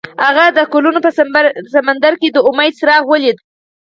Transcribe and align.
هغه 0.25 0.45
د 0.57 0.59
ګلونه 0.73 0.99
په 1.05 1.09
سمندر 1.75 2.13
کې 2.21 2.29
د 2.31 2.37
امید 2.49 2.73
څراغ 2.79 3.03
ولید. 3.11 3.37